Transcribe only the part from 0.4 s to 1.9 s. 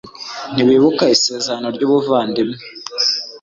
ntibibuka isezerano ry